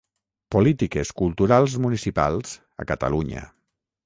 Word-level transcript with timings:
Polítiques 0.53 1.11
Culturals 1.21 1.75
Municipals 1.85 2.49
a 2.85 2.89
Catalunya. 2.95 3.43